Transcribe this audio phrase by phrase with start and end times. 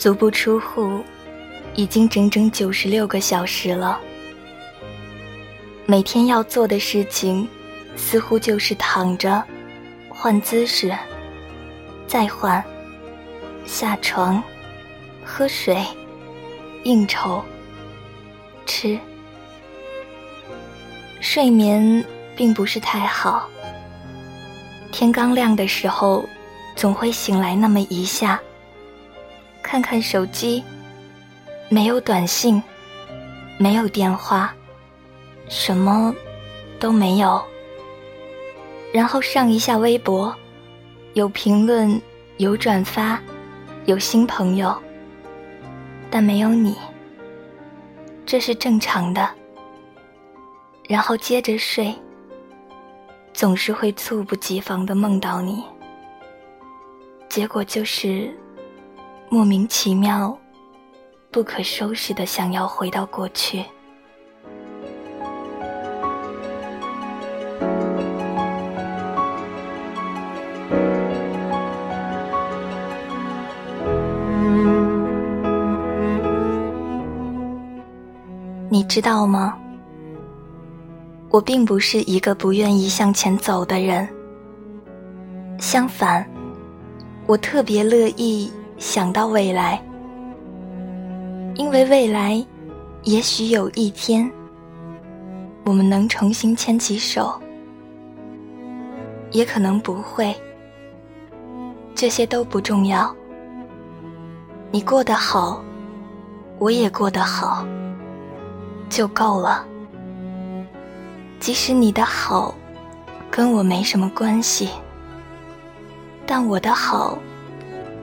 [0.00, 1.04] 足不出户，
[1.74, 4.00] 已经整整九十六个小时了。
[5.84, 7.46] 每天要做的事情，
[7.98, 9.44] 似乎就是躺着，
[10.08, 10.96] 换姿势，
[12.06, 12.64] 再换，
[13.66, 14.42] 下床，
[15.22, 15.84] 喝水，
[16.84, 17.42] 应酬，
[18.64, 18.98] 吃。
[21.20, 22.02] 睡眠
[22.34, 23.46] 并不是太好。
[24.90, 26.24] 天刚亮的时候，
[26.74, 28.40] 总会醒来那么一下。
[29.62, 30.62] 看看手机，
[31.68, 32.62] 没有短信，
[33.56, 34.52] 没有电话，
[35.48, 36.14] 什么
[36.78, 37.40] 都没有。
[38.92, 40.34] 然后上一下微博，
[41.14, 42.00] 有评论，
[42.38, 43.20] 有转发，
[43.84, 44.76] 有新朋友，
[46.10, 46.76] 但没有你，
[48.26, 49.28] 这是正常的。
[50.88, 51.94] 然后接着睡，
[53.32, 55.62] 总是会猝不及防的梦到你，
[57.28, 58.36] 结果就是。
[59.32, 60.36] 莫名其妙、
[61.30, 63.64] 不可收拾的想要回到过去。
[78.68, 79.56] 你知道吗？
[81.30, 84.08] 我并不是一个不愿意向前走的人，
[85.60, 86.28] 相反，
[87.26, 88.50] 我特别乐意。
[88.80, 89.78] 想到未来，
[91.54, 92.42] 因为未来，
[93.02, 94.28] 也许有一天，
[95.66, 97.38] 我们能重新牵起手，
[99.32, 100.34] 也可能不会。
[101.94, 103.14] 这些都不重要。
[104.70, 105.62] 你过得好，
[106.58, 107.66] 我也过得好，
[108.88, 109.62] 就够了。
[111.38, 112.54] 即使你的好
[113.30, 114.70] 跟我没什么关系，
[116.24, 117.18] 但我的好。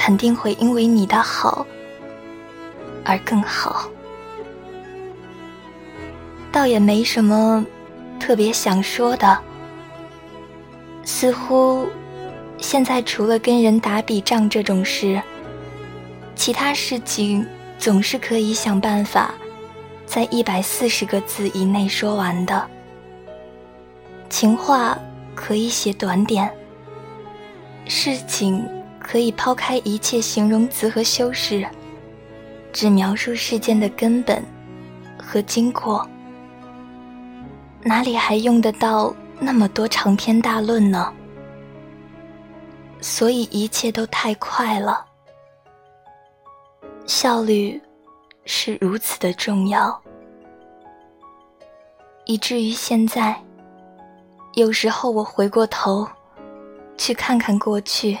[0.00, 1.66] 肯定会因为你的好
[3.04, 3.90] 而更好，
[6.52, 7.66] 倒也没什么
[8.20, 9.36] 特别想说的。
[11.02, 11.88] 似乎
[12.58, 15.20] 现在除了跟人打笔仗这种事，
[16.36, 17.44] 其他事情
[17.76, 19.34] 总是可以想办法
[20.06, 22.70] 在一百四十个字以内说完的。
[24.30, 24.96] 情话
[25.34, 26.48] 可以写短点，
[27.86, 28.64] 事情。
[29.10, 31.66] 可以抛开一切形容词和修饰，
[32.74, 34.44] 只描述事件的根本
[35.16, 36.06] 和经过。
[37.82, 41.10] 哪里还用得到那么多长篇大论呢？
[43.00, 45.06] 所以一切都太快了，
[47.06, 47.80] 效率
[48.44, 49.98] 是如此的重要，
[52.26, 53.40] 以至于现在，
[54.52, 56.06] 有时候我回过头
[56.98, 58.18] 去看看过去。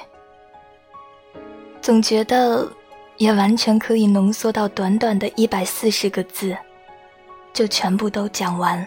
[1.88, 2.70] 总觉得，
[3.16, 6.54] 也完全可以浓缩到短短的一百四十个字，
[7.54, 8.86] 就全部都讲完。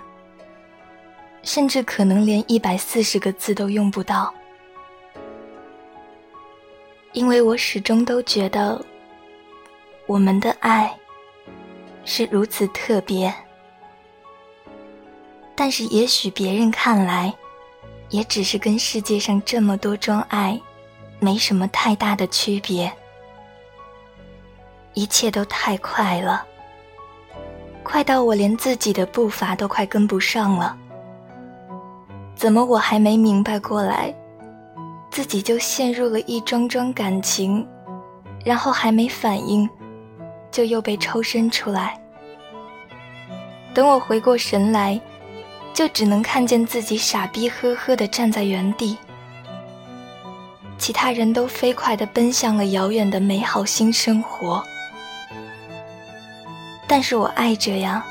[1.41, 4.31] 甚至可能连一百四十个字都用不到，
[7.13, 8.79] 因为我始终都觉得，
[10.05, 10.95] 我们的爱
[12.05, 13.33] 是如此特别。
[15.55, 17.33] 但是也许别人看来，
[18.09, 20.61] 也只是跟世界上这么多种爱。
[21.23, 22.91] 没什么太大的区别，
[24.95, 26.43] 一切都太快了，
[27.83, 30.75] 快到我连自己的步伐都快跟不上了。
[32.35, 34.11] 怎么我还没明白过来，
[35.11, 37.63] 自己就陷入了一桩桩感情，
[38.43, 39.69] 然后还没反应，
[40.49, 42.01] 就又被抽身出来。
[43.75, 44.99] 等我回过神来，
[45.71, 48.97] 就只能看见自己傻逼呵呵的站在原地。
[50.81, 54.63] 其他人都飞快地奔向了遥远的美好新生活，
[56.87, 58.01] 但是我爱这样。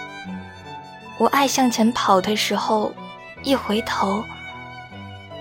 [1.19, 2.95] 我爱向前跑的时候，
[3.43, 4.23] 一回头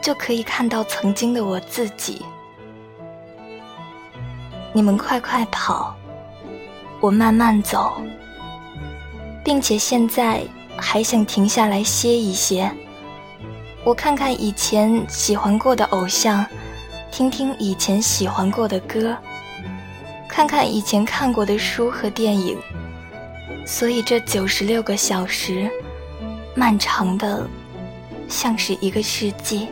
[0.02, 2.26] 就可以看到曾经的我自己。
[4.74, 5.96] 你们快快跑，
[7.00, 8.02] 我慢慢走，
[9.44, 10.42] 并且现在
[10.76, 12.72] 还想停下来歇一歇，
[13.84, 16.44] 我看看以前喜欢过的偶像，
[17.12, 19.16] 听听以前喜欢过的歌，
[20.28, 22.58] 看看以前看过的书和电影。
[23.66, 25.70] 所以这九十六个小时，
[26.56, 27.48] 漫长的，
[28.28, 29.68] 像是一个世纪。